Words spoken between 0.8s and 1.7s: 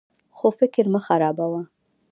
مه خرابوه.